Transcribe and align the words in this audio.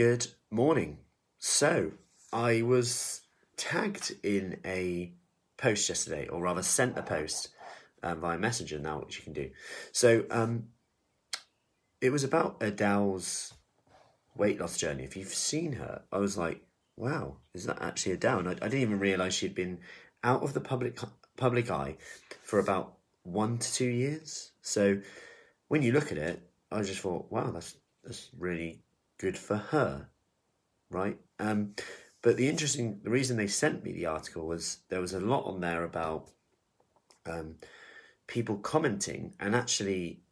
Good 0.00 0.28
morning. 0.50 0.96
So, 1.36 1.92
I 2.32 2.62
was 2.62 3.20
tagged 3.58 4.16
in 4.22 4.58
a 4.64 5.12
post 5.58 5.90
yesterday, 5.90 6.26
or 6.26 6.40
rather, 6.40 6.62
sent 6.62 6.96
a 6.96 7.02
post 7.02 7.50
um, 8.02 8.22
via 8.22 8.38
Messenger 8.38 8.78
now, 8.78 9.00
which 9.00 9.18
you 9.18 9.24
can 9.24 9.34
do. 9.34 9.50
So, 9.92 10.24
um, 10.30 10.68
it 12.00 12.08
was 12.08 12.24
about 12.24 12.62
Adele's 12.62 13.52
weight 14.34 14.58
loss 14.58 14.78
journey. 14.78 15.04
If 15.04 15.18
you've 15.18 15.34
seen 15.34 15.72
her, 15.72 16.00
I 16.10 16.16
was 16.16 16.38
like, 16.38 16.62
wow, 16.96 17.36
is 17.52 17.66
that 17.66 17.82
actually 17.82 18.12
Adele? 18.12 18.48
I, 18.48 18.52
I 18.52 18.54
didn't 18.54 18.80
even 18.80 19.00
realize 19.00 19.34
she'd 19.34 19.54
been 19.54 19.80
out 20.24 20.42
of 20.42 20.54
the 20.54 20.62
public 20.62 20.98
public 21.36 21.70
eye 21.70 21.98
for 22.42 22.58
about 22.58 22.94
one 23.24 23.58
to 23.58 23.74
two 23.74 23.90
years. 23.90 24.52
So, 24.62 25.02
when 25.68 25.82
you 25.82 25.92
look 25.92 26.10
at 26.10 26.16
it, 26.16 26.40
I 26.72 26.80
just 26.84 27.00
thought, 27.00 27.30
wow, 27.30 27.50
that's 27.50 27.76
that's 28.02 28.30
really 28.38 28.80
good 29.20 29.36
for 29.36 29.56
her, 29.56 30.08
right? 30.90 31.18
Um, 31.38 31.74
but 32.22 32.38
the 32.38 32.48
interesting, 32.48 33.00
the 33.04 33.10
reason 33.10 33.36
they 33.36 33.46
sent 33.46 33.84
me 33.84 33.92
the 33.92 34.06
article 34.06 34.46
was 34.46 34.78
there 34.88 35.00
was 35.00 35.12
a 35.12 35.20
lot 35.20 35.44
on 35.44 35.60
there 35.60 35.84
about 35.84 36.30
um, 37.26 37.56
people 38.26 38.56
commenting 38.56 39.34
and 39.38 39.54
actually 39.54 40.22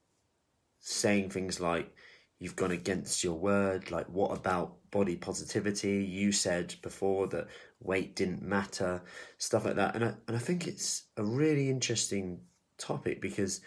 saying 0.80 1.28
things 1.28 1.60
like, 1.60 1.94
"You've 2.38 2.56
gone 2.56 2.70
against 2.70 3.22
your 3.22 3.34
word." 3.34 3.90
Like, 3.90 4.06
what 4.06 4.36
about 4.36 4.90
body 4.90 5.16
positivity? 5.16 6.02
You 6.04 6.32
said 6.32 6.74
before 6.82 7.26
that 7.28 7.48
weight 7.80 8.16
didn't 8.16 8.42
matter, 8.42 9.02
stuff 9.36 9.66
like 9.66 9.76
that. 9.76 9.96
And 9.96 10.04
I, 10.04 10.14
and 10.26 10.36
I 10.36 10.40
think 10.40 10.66
it's 10.66 11.04
a 11.18 11.24
really 11.24 11.68
interesting 11.68 12.40
topic 12.78 13.20
because 13.20 13.60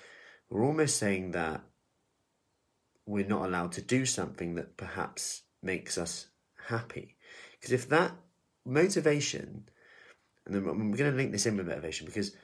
we're 0.49 0.65
almost 0.65 0.97
saying 0.97 1.31
that 1.31 1.61
we're 3.05 3.27
not 3.27 3.45
allowed 3.45 3.71
to 3.73 3.81
do 3.81 4.05
something 4.05 4.55
that 4.55 4.77
perhaps 4.77 5.43
makes 5.61 5.97
us 5.97 6.27
happy. 6.67 7.15
Because 7.53 7.71
if 7.71 7.89
that 7.89 8.11
motivation, 8.65 9.65
and 10.45 10.55
then 10.55 10.65
we're 10.65 10.97
going 10.97 11.11
to 11.11 11.17
link 11.17 11.31
this 11.31 11.45
in 11.45 11.57
with 11.57 11.67
motivation 11.67 12.05
because 12.05 12.35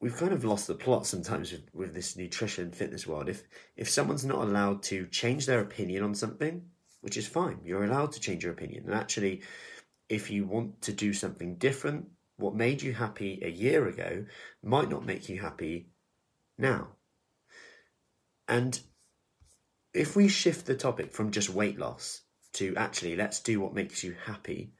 we've 0.00 0.16
kind 0.16 0.32
of 0.32 0.44
lost 0.44 0.66
the 0.66 0.74
plot 0.74 1.06
sometimes 1.06 1.52
with, 1.52 1.62
with 1.72 1.94
this 1.94 2.16
nutrition 2.16 2.70
fitness 2.70 3.06
world. 3.06 3.28
If 3.28 3.44
if 3.76 3.88
someone's 3.88 4.24
not 4.24 4.42
allowed 4.42 4.82
to 4.84 5.06
change 5.06 5.46
their 5.46 5.60
opinion 5.60 6.02
on 6.02 6.14
something, 6.14 6.62
which 7.00 7.16
is 7.16 7.26
fine, 7.26 7.60
you're 7.64 7.84
allowed 7.84 8.12
to 8.12 8.20
change 8.20 8.44
your 8.44 8.52
opinion. 8.52 8.84
And 8.84 8.94
actually, 8.94 9.42
if 10.08 10.30
you 10.30 10.44
want 10.44 10.82
to 10.82 10.92
do 10.92 11.12
something 11.12 11.56
different, 11.56 12.08
what 12.36 12.54
made 12.54 12.82
you 12.82 12.92
happy 12.92 13.40
a 13.42 13.48
year 13.48 13.86
ago 13.86 14.26
might 14.62 14.90
not 14.90 15.06
make 15.06 15.28
you 15.28 15.40
happy 15.40 15.86
now. 16.58 16.88
And 18.48 18.78
if 19.92 20.16
we 20.16 20.28
shift 20.28 20.66
the 20.66 20.74
topic 20.74 21.12
from 21.12 21.30
just 21.30 21.50
weight 21.50 21.78
loss 21.78 22.22
to 22.54 22.74
actually 22.76 23.16
let's 23.16 23.40
do 23.40 23.60
what 23.60 23.74
makes 23.74 24.02
you 24.04 24.14
happy, 24.26 24.72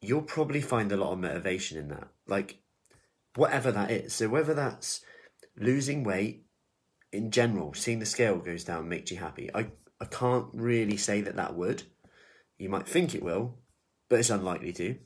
you'll 0.00 0.22
probably 0.22 0.60
find 0.60 0.92
a 0.92 0.96
lot 0.96 1.12
of 1.12 1.18
motivation 1.18 1.78
in 1.78 1.88
that. 1.88 2.08
Like, 2.26 2.58
whatever 3.34 3.72
that 3.72 3.90
is. 3.90 4.12
So, 4.12 4.28
whether 4.28 4.54
that's 4.54 5.00
losing 5.56 6.04
weight 6.04 6.44
in 7.12 7.30
general, 7.30 7.74
seeing 7.74 7.98
the 7.98 8.06
scale 8.06 8.38
goes 8.38 8.64
down 8.64 8.88
makes 8.88 9.10
you 9.10 9.16
happy. 9.16 9.50
I, 9.54 9.68
I 10.00 10.04
can't 10.06 10.46
really 10.52 10.96
say 10.96 11.20
that 11.22 11.36
that 11.36 11.54
would. 11.54 11.84
You 12.58 12.68
might 12.68 12.88
think 12.88 13.14
it 13.14 13.22
will, 13.22 13.58
but 14.08 14.18
it's 14.18 14.30
unlikely 14.30 14.72
to. 14.74 14.96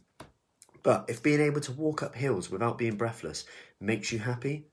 But 0.83 1.07
if 1.09 1.23
being 1.23 1.41
able 1.41 1.61
to 1.63 1.73
walk 1.73 2.03
up 2.03 2.15
hills 2.15 2.51
without 2.51 2.79
being 2.79 2.97
breathless 2.97 3.45
makes 3.81 4.13
you 4.13 4.19
happy, 4.19 4.69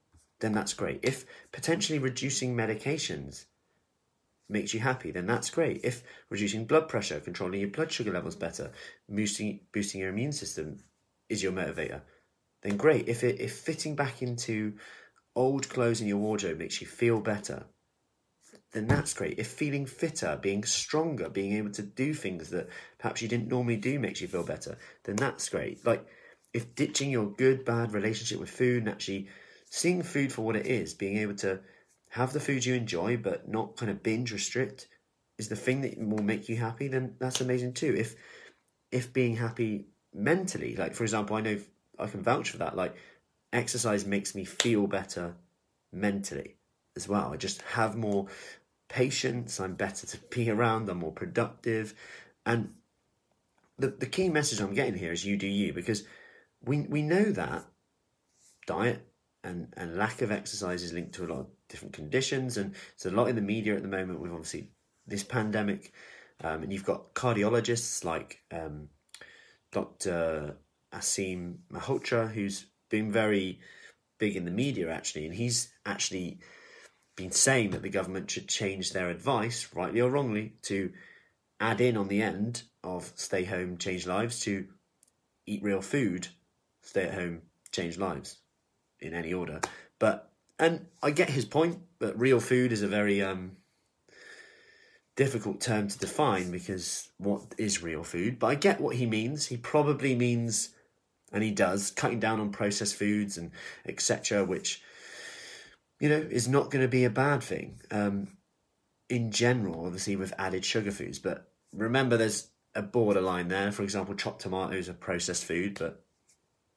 then 0.46 0.54
that's 0.54 0.76
great. 0.76 1.00
If 1.02 1.26
potentially 1.52 1.98
reducing 1.98 2.56
medications 2.56 3.46
makes 4.48 4.76
you 4.76 4.80
happy, 4.80 5.10
then 5.10 5.26
that's 5.26 5.50
great. 5.50 5.82
If 5.84 6.04
reducing 6.30 6.66
blood 6.66 6.88
pressure, 6.88 7.20
controlling 7.20 7.62
your 7.62 7.72
blood 7.72 7.92
sugar 7.92 8.12
levels 8.12 8.36
better, 8.36 8.72
boosting 9.10 9.62
boosting 9.74 10.02
your 10.02 10.12
immune 10.12 10.32
system 10.32 10.78
is 11.30 11.42
your 11.42 11.52
motivator, 11.52 12.02
then 12.62 12.78
great. 12.78 13.08
If 13.08 13.24
it 13.24 13.42
if 13.42 13.58
fitting 13.58 13.96
back 13.96 14.22
into 14.22 14.76
old 15.36 15.68
clothes 15.68 16.00
in 16.00 16.08
your 16.08 16.20
wardrobe 16.20 16.60
makes 16.60 16.80
you 16.80 16.86
feel 16.86 17.20
better, 17.22 17.66
then 18.72 18.86
that's 18.86 19.16
great. 19.16 19.40
If 19.40 19.48
feeling 19.48 19.88
fitter, 19.88 20.38
being 20.40 20.64
stronger, 20.64 21.28
being 21.28 21.54
able 21.54 21.72
to 21.72 21.82
do 21.82 22.14
things 22.14 22.52
that 22.52 22.70
perhaps 23.00 23.24
you 23.24 23.28
didn't 23.28 23.48
normally 23.48 23.78
do 23.78 23.98
makes 23.98 24.22
you 24.22 24.28
feel 24.28 24.44
better, 24.44 24.78
then 25.06 25.16
that's 25.16 25.50
great. 25.50 25.84
Like 25.84 26.06
if 26.54 26.76
ditching 26.76 27.10
your 27.10 27.32
good 27.32 27.66
bad 27.66 27.94
relationship 27.94 28.40
with 28.40 28.52
food 28.52 28.84
and 28.84 28.90
actually 28.90 29.28
seeing 29.76 30.02
food 30.02 30.32
for 30.32 30.42
what 30.42 30.56
it 30.56 30.66
is, 30.66 30.94
being 30.94 31.18
able 31.18 31.36
to 31.36 31.60
have 32.12 32.32
the 32.32 32.40
food 32.40 32.66
you 32.66 32.74
enjoy 32.74 33.18
but 33.18 33.50
not 33.50 33.76
kind 33.76 33.92
of 33.92 34.02
binge 34.02 34.32
restrict 34.32 34.88
is 35.38 35.50
the 35.50 35.56
thing 35.56 35.82
that 35.82 35.98
will 35.98 36.24
make 36.24 36.48
you 36.48 36.56
happy, 36.56 36.88
then 36.88 37.14
that's 37.20 37.42
amazing 37.42 37.74
too. 37.74 37.94
If 37.94 38.16
if 38.90 39.12
being 39.12 39.36
happy 39.36 39.88
mentally, 40.14 40.78
like 40.78 40.96
for 40.96 41.04
example, 41.04 41.36
I 41.36 41.42
know 41.42 41.60
I 42.00 42.08
can 42.08 42.24
vouch 42.24 42.52
for 42.52 42.58
that. 42.58 42.78
Like 42.78 42.96
exercise 43.52 44.06
makes 44.06 44.34
me 44.34 44.46
feel 44.46 44.88
better 44.88 45.36
mentally 45.92 46.56
as 46.96 47.10
well. 47.10 47.34
I 47.34 47.38
just 47.38 47.62
have 47.64 47.98
more 47.98 48.28
patience. 48.88 49.60
I'm 49.60 49.76
better 49.76 50.08
to 50.08 50.18
be 50.30 50.50
around. 50.56 50.90
I'm 50.90 51.00
more 51.00 51.12
productive, 51.12 51.94
and 52.46 52.76
the 53.78 53.88
the 53.88 54.06
key 54.06 54.30
message 54.30 54.62
I'm 54.62 54.74
getting 54.74 54.96
here 54.96 55.12
is 55.12 55.26
you 55.26 55.36
do 55.36 55.48
you 55.48 55.74
because 55.74 56.04
we 56.64 56.82
we 56.88 57.02
know 57.02 57.26
that 57.26 57.66
diet 58.68 59.06
and, 59.46 59.68
and 59.78 59.98
lack 59.98 60.22
of 60.22 60.32
exercise 60.32 60.82
is 60.82 60.92
linked 60.92 61.14
to 61.14 61.26
a 61.26 61.28
lot 61.28 61.40
of 61.40 61.48
different 61.70 61.94
conditions. 61.94 62.58
And 62.58 62.74
there's 62.74 63.14
a 63.14 63.16
lot 63.16 63.30
in 63.30 63.36
the 63.36 63.42
media 63.42 63.76
at 63.76 63.84
the 63.84 63.88
moment 63.88 64.20
with 64.20 64.32
obviously 64.32 64.72
this 65.06 65.24
pandemic. 65.24 65.94
Um, 66.44 66.64
and 66.64 66.74
you've 66.74 66.84
got 66.84 67.14
cardiologists 67.14 68.04
like 68.04 68.40
um, 68.52 68.90
Dr. 69.72 70.58
Aseem 70.94 71.58
Malhotra, 71.72 72.32
who's 72.32 72.66
been 72.90 73.12
very 73.12 73.60
big 74.18 74.36
in 74.36 74.46
the 74.46 74.52
media 74.52 74.92
actually. 74.92 75.26
And 75.26 75.36
he's 75.36 75.72
actually 75.86 76.40
been 77.16 77.32
saying 77.32 77.70
that 77.72 77.84
the 77.84 77.90
government 77.90 78.32
should 78.32 78.50
change 78.50 78.92
their 78.92 79.10
advice, 79.10 79.70
rightly 79.74 80.02
or 80.02 80.10
wrongly, 80.10 80.54
to 80.64 80.92
add 81.60 81.80
in 81.80 81.96
on 81.96 82.08
the 82.10 82.22
end 82.22 82.64
of 82.84 83.14
stay 83.16 83.46
home, 83.46 83.78
change 83.78 84.06
lives 84.06 84.42
to 84.42 84.68
eat 85.46 85.64
real 85.64 85.82
food, 85.82 86.28
stay 86.82 87.04
at 87.04 87.14
home, 87.14 87.44
change 87.72 87.98
lives 87.98 88.40
in 89.06 89.14
any 89.14 89.34
order. 89.34 89.62
But 90.00 90.32
and 90.60 90.88
I 91.04 91.12
get 91.12 91.30
his 91.30 91.46
point, 91.46 91.80
but 92.00 92.20
real 92.20 92.40
food 92.40 92.72
is 92.72 92.82
a 92.82 92.88
very 92.88 93.22
um, 93.22 93.58
difficult 95.16 95.62
term 95.62 95.88
to 95.88 95.98
define 95.98 96.52
because 96.52 97.10
what 97.18 97.42
is 97.58 97.84
real 97.84 98.04
food? 98.04 98.40
But 98.40 98.48
I 98.48 98.56
get 98.56 98.82
what 98.82 98.96
he 98.96 99.06
means. 99.06 99.48
He 99.48 99.58
probably 99.58 100.16
means, 100.16 100.70
and 101.32 101.44
he 101.44 101.52
does, 101.52 101.92
cutting 101.92 102.20
down 102.20 102.40
on 102.40 102.52
processed 102.52 102.96
foods 102.96 103.38
and 103.38 103.52
etc., 103.86 104.44
which 104.44 104.82
you 106.00 106.10
know 106.10 106.26
is 106.30 106.48
not 106.48 106.72
going 106.72 106.84
to 106.84 106.90
be 106.90 107.06
a 107.06 107.10
bad 107.10 107.44
thing 107.44 107.82
um, 107.92 108.30
in 109.10 109.32
general. 109.32 109.86
Obviously, 109.86 110.16
with 110.16 110.34
added 110.38 110.64
sugar 110.64 110.92
foods, 110.92 111.20
but 111.20 111.52
remember, 111.74 112.18
there's 112.18 112.50
a 112.74 112.82
borderline 112.82 113.48
there. 113.48 113.72
For 113.72 113.84
example, 113.84 114.16
chopped 114.16 114.42
tomatoes 114.42 114.90
are 114.90 114.94
processed 114.94 115.46
food, 115.46 115.78
but 115.80 116.04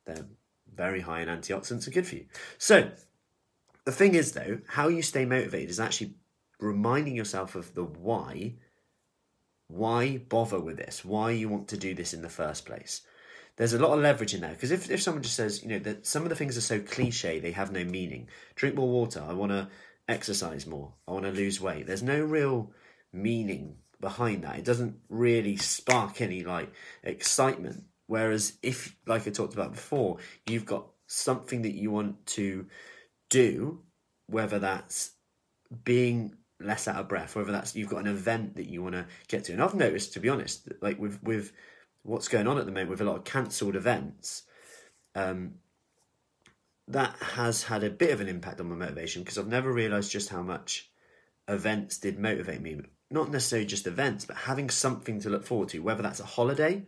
they're 0.07 0.27
very 0.79 1.01
high 1.01 1.21
in 1.21 1.29
antioxidants 1.29 1.87
are 1.87 1.91
good 1.91 2.07
for 2.07 2.15
you. 2.15 2.27
So, 2.57 2.91
the 3.85 3.93
thing 3.93 4.15
is, 4.15 4.33
though, 4.33 4.61
how 4.69 4.89
you 4.89 5.03
stay 5.03 5.27
motivated 5.27 5.69
is 5.69 5.81
actually 5.81 6.15
reminding 6.61 7.17
yourself 7.17 7.55
of 7.55 7.75
the 7.75 7.85
why. 7.85 8.55
Why 9.67 10.17
bother 10.17 10.61
with 10.61 10.79
this? 10.79 11.05
Why 11.05 11.33
you 11.33 11.49
want 11.49 11.69
to 11.69 11.77
do 11.77 11.95
this 11.95 12.15
in 12.15 12.23
the 12.23 12.31
first 12.31 12.65
place? 12.65 13.03
There's 13.57 13.73
a 13.73 13.79
lot 13.79 13.93
of 13.93 14.01
leverage 14.01 14.35
in 14.35 14.41
there 14.41 14.53
because 14.53 14.71
if, 14.71 14.89
if 14.89 15.03
someone 15.03 15.23
just 15.23 15.35
says, 15.35 15.63
you 15.63 15.69
know, 15.69 15.81
that 15.81 16.07
some 16.07 16.23
of 16.23 16.29
the 16.29 16.37
things 16.37 16.57
are 16.57 16.63
so 16.63 16.81
cliche, 16.81 17.41
they 17.41 17.51
have 17.51 17.73
no 17.73 17.85
meaning. 17.85 18.29
Drink 18.55 18.77
more 18.77 18.89
water. 18.89 19.23
I 19.29 19.33
want 19.33 19.51
to 19.51 19.69
exercise 20.09 20.65
more. 20.65 20.95
I 21.09 21.13
want 21.13 21.25
to 21.25 21.33
lose 21.33 21.61
weight. 21.61 21.87
There's 21.87 22.03
no 22.03 22.23
real 22.23 22.71
meaning 23.13 23.79
behind 24.01 24.45
that. 24.45 24.59
It 24.59 24.65
doesn't 24.65 24.97
really 25.09 25.57
spark 25.57 26.21
any 26.21 26.45
like 26.45 26.73
excitement 27.03 27.85
Whereas 28.09 28.55
if, 28.63 28.97
like 29.07 29.29
I 29.29 29.31
talked 29.31 29.55
about 29.55 29.73
before, 29.73 30.17
you've 30.47 30.65
got 30.65 30.87
something 31.07 31.63
that 31.63 31.75
you 31.75 31.91
want 31.91 32.27
to 32.27 32.67
do, 33.29 33.83
whether 34.27 34.59
that's 34.59 35.13
being 35.85 36.35
less 36.59 36.89
out 36.89 36.97
of 36.97 37.09
breath, 37.09 37.37
whether 37.37 37.53
that's 37.53 37.77
you've 37.77 37.91
got 37.91 38.01
an 38.01 38.07
event 38.07 38.57
that 38.57 38.67
you 38.67 38.83
want 38.83 38.95
to 38.95 39.07
get 39.29 39.45
to. 39.45 39.53
And 39.53 39.63
I've 39.63 39.75
noticed, 39.75 40.15
to 40.15 40.21
be 40.21 40.31
honest, 40.31 40.69
like 40.81 40.99
with 40.99 41.23
with 41.23 41.53
what's 42.03 42.29
going 42.29 42.47
on 42.47 42.57
at 42.57 42.65
the 42.65 42.73
moment 42.73 42.91
with 42.91 43.03
a 43.03 43.05
lot 43.05 43.17
of 43.17 43.25
cancelled 43.25 43.77
events, 43.77 44.45
um, 45.15 45.57
that 46.89 47.15
has 47.21 47.65
had 47.65 47.85
a 47.85 47.91
bit 47.91 48.11
of 48.11 48.23
an 48.23 48.29
impact 48.29 48.59
on 48.59 48.71
my 48.71 48.75
motivation 48.75 49.23
because 49.23 49.37
I've 49.37 49.47
never 49.47 49.71
realised 49.71 50.11
just 50.11 50.31
how 50.31 50.43
much 50.43 50.91
events 51.47 51.99
did 51.99 52.19
motivate 52.19 52.63
me. 52.63 52.81
Not 53.11 53.31
necessarily 53.31 53.67
just 53.67 53.87
events, 53.87 54.25
but 54.25 54.37
having 54.37 54.71
something 54.71 55.21
to 55.21 55.29
look 55.29 55.45
forward 55.45 55.69
to, 55.71 55.81
whether 55.81 56.03
that's 56.03 56.21
a 56.21 56.25
holiday 56.25 56.87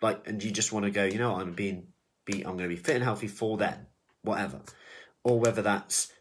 like, 0.00 0.28
and 0.28 0.42
you 0.42 0.50
just 0.50 0.72
want 0.72 0.84
to 0.84 0.90
go, 0.90 1.04
you 1.04 1.18
know, 1.18 1.34
I'm 1.34 1.52
being, 1.52 1.88
be, 2.24 2.42
I'm 2.42 2.56
going 2.56 2.68
to 2.68 2.74
be 2.74 2.76
fit 2.76 2.96
and 2.96 3.04
healthy 3.04 3.28
for 3.28 3.56
then, 3.56 3.86
whatever, 4.22 4.60
or 5.24 5.40
whether 5.40 5.62
that's 5.62 6.12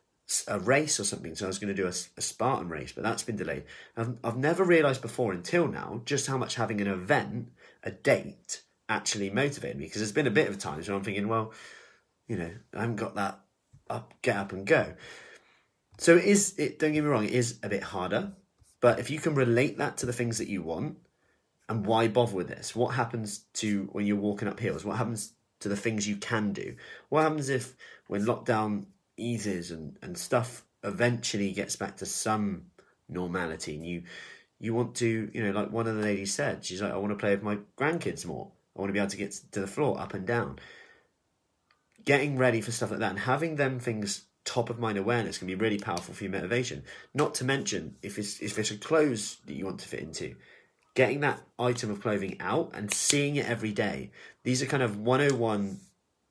a 0.48 0.60
race 0.60 1.00
or 1.00 1.04
something. 1.04 1.36
So 1.36 1.46
I 1.46 1.48
was 1.48 1.60
going 1.60 1.74
to 1.74 1.82
do 1.82 1.88
a, 1.88 1.94
a 2.18 2.22
Spartan 2.22 2.70
race, 2.70 2.92
but 2.92 3.04
that's 3.04 3.24
been 3.24 3.38
delayed. 3.38 3.64
I've, 3.96 4.16
I've 4.24 4.38
never 4.38 4.64
realised 4.64 5.02
before 5.02 5.32
until 5.32 5.68
now 5.68 6.02
just 6.06 6.28
how 6.28 6.38
much 6.38 6.56
having 6.56 6.82
an 6.82 6.88
event, 6.88 7.50
a 7.84 7.92
date, 7.92 8.64
actually 8.90 9.30
motivated 9.30 9.78
me. 9.78 9.86
Because 9.86 10.02
there's 10.02 10.12
been 10.12 10.28
a 10.28 10.32
bit 10.32 10.50
of 10.50 10.58
times 10.58 10.88
where 10.88 10.98
I'm 10.98 11.04
thinking, 11.04 11.28
well, 11.28 11.54
you 12.28 12.38
know, 12.38 12.52
I 12.74 12.82
haven't 12.82 12.98
got 12.98 13.16
that 13.16 13.40
up, 13.90 14.14
get 14.22 14.36
up 14.36 14.52
and 14.52 14.66
go. 14.66 14.94
So 15.98 16.18
it 16.18 16.26
is, 16.26 16.58
it, 16.60 16.80
don't 16.80 16.94
get 16.94 17.04
me 17.04 17.10
wrong, 17.10 17.26
it 17.26 17.32
is 17.32 17.60
a 17.64 17.70
bit 17.70 17.84
harder. 17.84 18.34
But 18.82 19.00
if 19.00 19.10
you 19.10 19.20
can 19.20 19.34
relate 19.34 19.78
that 19.78 19.98
to 19.98 20.06
the 20.06 20.14
things 20.14 20.38
that 20.38 20.50
you 20.50 20.62
want, 20.62 20.98
and 21.70 21.84
mm. 21.84 21.88
why 21.88 22.08
bother 22.08 22.36
with 22.36 22.48
this? 22.48 22.76
What 22.76 22.96
happens 22.96 23.46
to 23.56 23.90
when 23.92 24.06
you're 24.06 24.18
walking 24.18 24.48
up 24.48 24.60
hills? 24.60 24.86
What 24.86 24.98
happens 24.98 25.34
to 25.60 25.70
the 25.70 25.76
things 25.76 26.08
you 26.08 26.18
can 26.18 26.54
do? 26.54 26.76
What 27.10 27.24
happens 27.24 27.50
if 27.50 27.76
when 28.08 28.26
lockdown 28.26 28.86
eases 29.18 29.72
and, 29.72 29.98
and 30.02 30.18
stuff 30.18 30.64
eventually 30.84 31.52
gets 31.52 31.76
back 31.76 31.98
to 31.98 32.06
some 32.06 32.68
normality 33.10 33.76
and 33.76 33.86
you 33.86 34.04
you 34.60 34.74
want 34.74 34.96
to, 34.96 35.30
you 35.34 35.44
know, 35.44 35.52
like 35.52 35.72
one 35.72 35.86
of 35.86 35.96
the 35.96 36.02
ladies 36.02 36.34
said, 36.34 36.66
she's 36.66 36.82
like, 36.82 36.92
I 36.92 36.98
want 36.98 37.12
to 37.12 37.16
play 37.16 37.30
with 37.30 37.44
my 37.44 37.60
grandkids 37.78 38.26
more. 38.26 38.52
I 38.76 38.80
want 38.80 38.90
to 38.90 38.94
be 38.94 38.98
able 38.98 39.12
to 39.12 39.18
get 39.18 39.40
to 39.52 39.60
the 39.60 39.68
floor 39.68 40.00
up 40.00 40.16
and 40.16 40.26
down. 40.26 40.58
Getting 42.06 42.40
ready 42.40 42.62
for 42.62 42.72
stuff 42.72 42.90
like 42.90 43.02
that 43.02 43.12
and 43.12 43.20
having 43.20 43.58
them 43.58 43.80
things 43.80 44.26
top 44.46 44.70
of 44.70 44.80
mind 44.80 44.98
awareness 44.98 45.38
can 45.38 45.46
be 45.46 45.56
really 45.56 45.78
powerful 45.78 46.14
for 46.14 46.24
your 46.24 46.32
motivation. 46.32 46.84
Not 47.14 47.36
to 47.36 47.44
mention 47.44 47.98
if 48.02 48.18
it's 48.18 48.40
if 48.40 48.58
it's 48.58 48.72
a 48.72 48.78
clothes 48.78 49.38
that 49.46 49.54
you 49.54 49.66
want 49.66 49.80
to 49.82 49.88
fit 49.88 50.00
into, 50.00 50.36
getting 50.98 51.20
that 51.20 51.44
item 51.60 51.92
of 51.92 52.02
clothing 52.02 52.36
out 52.40 52.72
and 52.74 52.92
seeing 52.92 53.36
it 53.36 53.46
every 53.46 53.72
day. 53.72 54.10
These 54.44 54.64
are 54.64 54.66
kind 54.66 54.82
of 54.82 54.98
101 54.98 55.80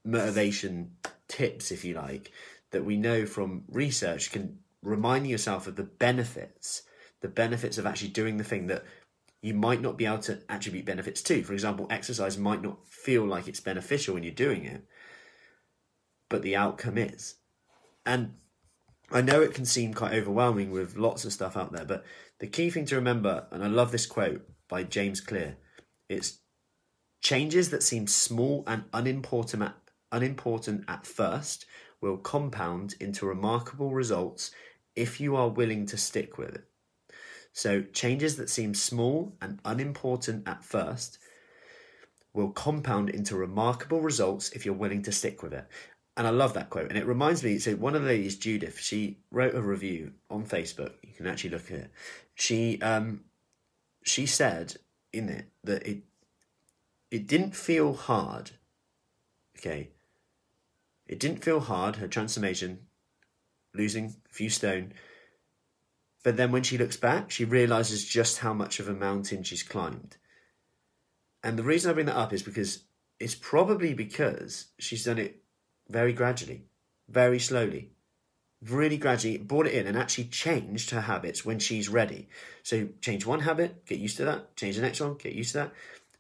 motivation 0.05 0.91
tips, 1.29 1.71
if 1.71 1.85
you 1.85 1.95
like, 1.95 2.33
that 2.73 2.85
we 2.85 2.97
know 2.97 3.27
from 3.27 3.63
research 3.69 4.33
can 4.33 4.59
remind 4.83 5.29
yourself 5.29 5.69
of 5.69 5.77
the 5.77 5.85
benefits, 5.85 6.83
the 7.21 7.29
benefits 7.29 7.79
of 7.79 7.87
actually 7.87 8.09
doing 8.09 8.39
the 8.39 8.45
thing 8.45 8.67
that 8.67 8.83
you 9.41 9.55
might 9.55 9.81
not 9.81 9.97
be 9.97 10.05
able 10.05 10.19
to 10.19 10.41
attribute 10.49 10.85
benefits 10.85 11.23
to. 11.23 11.45
For 11.45 11.53
example, 11.53 11.87
exercise 11.89 12.37
might 12.37 12.61
not 12.61 12.89
feel 12.89 13.25
like 13.25 13.47
it's 13.47 13.61
beneficial 13.61 14.15
when 14.15 14.25
you're 14.25 14.33
doing 14.33 14.65
it, 14.65 14.85
but 16.29 16.43
the 16.43 16.57
outcome 16.57 16.99
is. 16.99 17.37
And 18.05 18.35
I 19.11 19.21
know 19.21 19.41
it 19.41 19.55
can 19.55 19.65
seem 19.65 19.95
quite 19.95 20.15
overwhelming 20.15 20.71
with 20.71 20.97
lots 20.97 21.25
of 21.25 21.33
stuff 21.33 21.57
out 21.57 21.73
there, 21.73 21.85
but 21.85 22.05
the 22.41 22.47
key 22.47 22.71
thing 22.71 22.87
to 22.87 22.97
remember, 22.97 23.47
and 23.51 23.63
I 23.63 23.69
love 23.69 23.93
this 23.93 24.07
quote 24.07 24.49
by 24.69 24.83
James 24.83 25.21
Clear, 25.21 25.57
it's 26.09 26.41
changes 27.23 27.71
that 27.71 27.83
seem 27.83 28.07
small 28.07 28.65
and 28.67 28.85
unimportant 28.93 29.63
at, 29.63 29.77
unimportant 30.13 30.85
at 30.89 31.07
first 31.07 31.67
will 32.01 32.17
compound 32.17 32.95
into 33.01 33.27
remarkable 33.27 33.93
results 33.93 34.51
if 34.95 35.21
you 35.21 35.37
are 35.37 35.49
willing 35.49 35.87
to 35.87 35.97
stick 35.97 36.37
with 36.39 36.55
it. 36.55 36.65
So, 37.53 37.83
changes 37.83 38.37
that 38.37 38.51
seem 38.51 38.75
small 38.75 39.37
and 39.41 39.61
unimportant 39.65 40.47
at 40.47 40.65
first 40.65 41.19
will 42.35 42.51
compound 42.51 43.09
into 43.09 43.35
remarkable 43.35 44.03
results 44.03 44.51
if 44.51 44.67
you're 44.67 44.75
willing 44.75 45.03
to 45.03 45.13
stick 45.13 45.43
with 45.43 45.55
it. 45.55 45.67
And 46.17 46.27
I 46.27 46.31
love 46.31 46.55
that 46.55 46.71
quote. 46.71 46.89
And 46.89 46.97
it 46.97 47.07
reminds 47.07 47.45
me, 47.45 47.59
so 47.59 47.73
one 47.73 47.95
of 47.95 48.03
the 48.03 48.09
ladies, 48.09 48.37
Judith, 48.37 48.81
she 48.81 49.19
wrote 49.31 49.55
a 49.55 49.61
review 49.61 50.13
on 50.31 50.47
Facebook. 50.47 50.93
You 51.03 51.13
can 51.13 51.27
actually 51.27 51.51
look 51.51 51.71
at 51.71 51.79
it. 51.79 51.91
She 52.35 52.81
um 52.81 53.25
she 54.03 54.25
said 54.25 54.77
in 55.13 55.29
it 55.29 55.47
that 55.65 55.87
it 55.87 56.05
it 57.11 57.27
didn't 57.27 57.55
feel 57.55 57.95
hard. 57.95 58.53
Okay. 59.59 59.91
It 61.07 61.21
didn't 61.21 61.45
feel 61.45 61.61
hard, 61.61 61.97
her 61.97 62.09
transformation, 62.09 62.81
losing 63.75 64.17
a 64.29 64.33
few 64.33 64.51
stone. 64.51 64.93
But 66.25 66.37
then 66.37 66.51
when 66.51 66.65
she 66.65 66.79
looks 66.79 66.97
back, 66.97 67.31
she 67.31 67.45
realizes 67.45 68.05
just 68.05 68.39
how 68.39 68.53
much 68.53 68.81
of 68.81 68.89
a 68.89 68.95
mountain 68.95 69.45
she's 69.45 69.63
climbed. 69.63 70.17
And 71.45 71.57
the 71.57 71.63
reason 71.63 71.91
I 71.91 71.95
bring 71.95 72.07
that 72.07 72.17
up 72.17 72.33
is 72.33 72.43
because 72.43 72.85
it's 73.21 73.37
probably 73.37 73.95
because 73.95 74.67
she's 74.79 75.05
done 75.05 75.19
it 75.19 75.43
very 75.89 76.13
gradually, 76.13 76.65
very 77.09 77.39
slowly, 77.39 77.91
really 78.63 78.97
gradually 78.97 79.39
brought 79.39 79.67
it 79.67 79.75
in 79.75 79.87
and 79.87 79.97
actually 79.97 80.25
changed 80.25 80.91
her 80.91 81.03
habits 81.03 81.45
when 81.45 81.59
she's 81.59 81.89
ready. 81.89 82.29
So 82.63 82.89
change 83.01 83.27
one 83.27 83.41
habit, 83.41 83.85
get 83.87 83.99
used 83.99 84.17
to 84.19 84.25
that, 84.25 84.57
change 84.57 84.77
the 84.77 84.83
next 84.83 85.01
one, 85.01 85.15
get 85.15 85.33
used 85.33 85.53
to 85.53 85.59
that. 85.59 85.73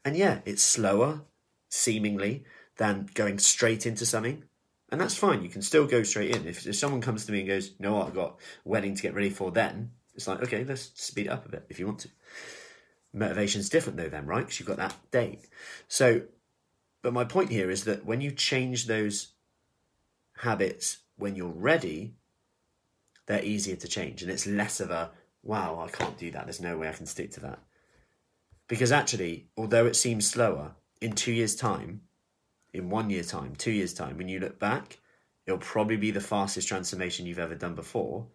And 0.05 0.17
yeah, 0.17 0.41
it's 0.45 0.63
slower, 0.63 1.23
seemingly, 1.69 2.45
than 2.77 3.09
going 3.15 3.39
straight 3.39 3.87
into 3.87 4.07
something. 4.07 4.45
And 4.91 5.01
that's 5.01 5.17
fine. 5.17 5.43
You 5.43 5.49
can 5.49 5.63
still 5.63 5.87
go 5.87 6.05
straight 6.05 6.37
in. 6.37 6.47
If, 6.47 6.67
if 6.67 6.77
someone 6.77 7.01
comes 7.01 7.27
to 7.27 7.33
me 7.33 7.41
and 7.41 7.49
goes, 7.49 7.73
No, 7.81 8.03
I've 8.03 8.15
got 8.15 8.39
a 8.65 8.69
wedding 8.69 8.95
to 8.95 9.03
get 9.03 9.15
ready 9.15 9.31
for 9.31 9.51
then, 9.51 9.91
it's 10.15 10.29
like, 10.29 10.43
okay, 10.43 10.65
let's 10.65 10.93
speed 10.95 11.27
it 11.27 11.33
up 11.33 11.45
a 11.45 11.49
bit 11.49 11.67
if 11.69 11.79
you 11.79 11.87
want 11.87 12.01
to. 12.01 12.09
Motivation's 13.13 13.69
different 13.69 13.99
though, 13.99 14.09
then, 14.09 14.27
right? 14.27 14.41
Because 14.41 14.61
you've 14.61 14.69
got 14.69 14.79
that 14.79 14.97
date. 15.11 15.47
So, 15.89 16.23
but 17.03 17.13
my 17.13 17.25
point 17.25 17.51
here 17.51 17.71
is 17.71 17.85
that 17.85 18.05
when 18.05 18.21
you 18.21 18.31
change 18.31 18.87
those 18.87 19.33
habits 20.37 20.99
when 21.17 21.37
you're 21.37 21.49
ready, 21.49 22.15
they're 23.27 23.45
easier 23.45 23.77
to 23.77 23.89
change. 23.89 24.23
And 24.23 24.31
it's 24.31 24.47
less 24.47 24.81
of 24.81 24.91
a, 24.91 25.11
wow, 25.43 25.85
I 25.87 25.91
can't 25.91 26.19
do 26.19 26.31
that. 26.33 26.45
There's 26.45 26.61
no 26.61 26.77
way 26.79 26.89
I 26.89 26.93
can 26.93 27.07
stick 27.07 27.31
to 27.33 27.41
that. 27.41 27.59
Because 28.69 28.93
actually, 28.93 29.49
although 29.57 29.87
it 29.87 29.97
seems 29.97 30.29
slower, 30.29 30.73
in 31.01 31.13
two 31.13 31.33
years' 31.33 31.57
time, 31.57 32.03
in 32.73 32.91
one 32.91 33.11
year 33.11 33.23
time, 33.23 33.55
two 33.57 33.71
years' 33.71 33.95
time, 33.95 34.19
when 34.19 34.29
you 34.29 34.41
look 34.41 34.59
back, 34.59 34.99
it'll 35.47 35.59
probably 35.59 35.97
be 35.97 36.11
the 36.11 36.21
fastest 36.21 36.69
transformation 36.69 37.27
you've 37.27 37.39
ever 37.39 37.55
done 37.55 37.75
before. 37.75 38.27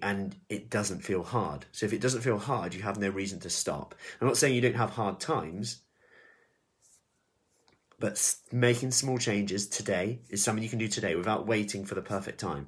And 0.00 0.36
it 0.48 0.70
doesn't 0.70 1.00
feel 1.00 1.24
hard. 1.24 1.66
So 1.72 1.86
if 1.86 1.92
it 1.92 2.00
doesn't 2.00 2.20
feel 2.22 2.38
hard, 2.38 2.72
you 2.72 2.82
have 2.82 2.98
no 2.98 3.08
reason 3.08 3.40
to 3.40 3.50
stop. 3.50 3.94
I'm 4.20 4.28
not 4.28 4.36
saying 4.36 4.54
you 4.54 4.60
don't 4.60 4.76
have 4.76 4.90
hard 4.90 5.18
times, 5.18 5.82
but 8.02 8.34
making 8.50 8.90
small 8.90 9.16
changes 9.16 9.68
today 9.68 10.18
is 10.28 10.42
something 10.42 10.64
you 10.64 10.68
can 10.68 10.80
do 10.80 10.88
today 10.88 11.14
without 11.14 11.46
waiting 11.46 11.84
for 11.84 11.94
the 11.94 12.02
perfect 12.02 12.40
time. 12.40 12.66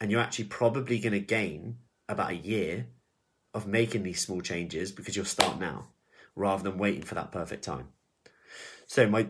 And 0.00 0.08
you're 0.08 0.20
actually 0.20 0.44
probably 0.44 1.00
going 1.00 1.14
to 1.14 1.18
gain 1.18 1.78
about 2.08 2.30
a 2.30 2.36
year 2.36 2.86
of 3.54 3.66
making 3.66 4.04
these 4.04 4.20
small 4.20 4.40
changes 4.40 4.92
because 4.92 5.16
you'll 5.16 5.24
start 5.24 5.58
now 5.58 5.88
rather 6.36 6.62
than 6.62 6.78
waiting 6.78 7.02
for 7.02 7.16
that 7.16 7.32
perfect 7.32 7.64
time. 7.64 7.88
So 8.86 9.08
my 9.08 9.26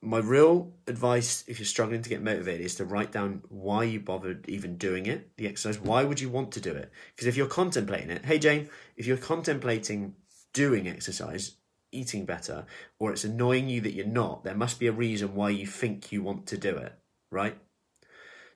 my 0.00 0.16
real 0.16 0.72
advice 0.86 1.44
if 1.46 1.58
you're 1.58 1.66
struggling 1.66 2.00
to 2.00 2.08
get 2.08 2.22
motivated 2.22 2.64
is 2.64 2.76
to 2.76 2.86
write 2.86 3.12
down 3.12 3.42
why 3.50 3.84
you 3.84 4.00
bothered 4.00 4.48
even 4.48 4.78
doing 4.78 5.04
it, 5.04 5.36
the 5.36 5.46
exercise. 5.46 5.78
Why 5.78 6.04
would 6.04 6.22
you 6.22 6.30
want 6.30 6.52
to 6.52 6.60
do 6.62 6.72
it? 6.72 6.90
Because 7.14 7.26
if 7.26 7.36
you're 7.36 7.46
contemplating 7.46 8.08
it, 8.08 8.24
hey 8.24 8.38
Jane, 8.38 8.70
if 8.96 9.06
you're 9.06 9.18
contemplating 9.18 10.14
doing 10.54 10.88
exercise, 10.88 11.56
eating 11.92 12.24
better, 12.24 12.66
or 12.98 13.12
it's 13.12 13.24
annoying 13.24 13.68
you 13.68 13.80
that 13.80 13.92
you're 13.92 14.06
not, 14.06 14.44
there 14.44 14.54
must 14.54 14.78
be 14.78 14.86
a 14.86 14.92
reason 14.92 15.34
why 15.34 15.50
you 15.50 15.66
think 15.66 16.12
you 16.12 16.22
want 16.22 16.46
to 16.46 16.58
do 16.58 16.76
it, 16.76 16.92
right? 17.30 17.56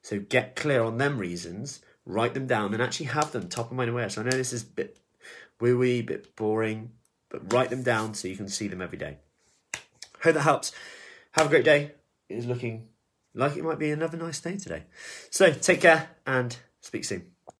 So 0.02 0.20
get 0.20 0.56
clear 0.56 0.82
on 0.82 0.98
them 0.98 1.18
reasons, 1.18 1.80
write 2.04 2.34
them 2.34 2.46
down, 2.46 2.74
and 2.74 2.82
actually 2.82 3.06
have 3.06 3.32
them 3.32 3.48
top 3.48 3.70
of 3.70 3.76
mind 3.76 3.90
aware. 3.90 4.08
So 4.08 4.20
I 4.20 4.24
know 4.24 4.30
this 4.30 4.52
is 4.52 4.62
a 4.62 4.66
bit 4.66 4.98
woo 5.60 5.78
wee, 5.78 6.02
bit 6.02 6.36
boring, 6.36 6.92
but 7.30 7.52
write 7.52 7.70
them 7.70 7.82
down 7.82 8.14
so 8.14 8.28
you 8.28 8.36
can 8.36 8.48
see 8.48 8.68
them 8.68 8.82
every 8.82 8.98
day. 8.98 9.18
Hope 10.22 10.34
that 10.34 10.42
helps. 10.42 10.72
Have 11.32 11.46
a 11.46 11.50
great 11.50 11.64
day. 11.64 11.92
It 12.28 12.36
is 12.36 12.46
looking 12.46 12.88
like 13.34 13.56
it 13.56 13.64
might 13.64 13.78
be 13.78 13.90
another 13.90 14.16
nice 14.16 14.40
day 14.40 14.56
today. 14.56 14.84
So 15.30 15.52
take 15.52 15.80
care 15.80 16.10
and 16.26 16.56
speak 16.80 17.04
soon. 17.04 17.33